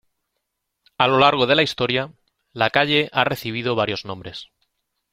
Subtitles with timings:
[0.97, 2.11] A lo largo de la Historia,
[2.53, 4.49] la calle ha recibido varios nombres.